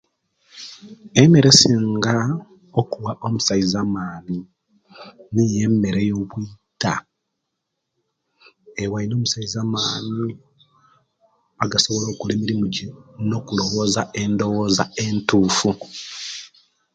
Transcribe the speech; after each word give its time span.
Emere 1.21 1.49
esinga 1.53 2.15
okuwa 2.79 3.11
omusaiza 3.25 3.77
amani 3.85 4.37
niyo 5.33 5.57
emere 5.67 5.99
eyobwiita 6.03 6.93
ewa 8.83 8.97
ino 9.03 9.13
omusaiza 9.17 9.57
amaini 9.65 10.29
agasobola 11.63 12.05
okola 12.09 12.31
emirimu 12.33 12.65
je 12.75 12.87
nokulowoza 13.29 14.01
endoboza 14.21 14.83
entufu 15.05 15.69